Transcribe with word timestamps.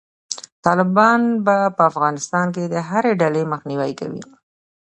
طالبان 0.65 1.21
به 1.45 1.57
په 1.75 1.83
افغانستان 1.91 2.47
کې 2.55 2.63
د 2.73 2.75
هري 2.89 3.13
ډلې 3.21 3.43
مخنیوی 3.53 3.91
کوي. 3.99 4.21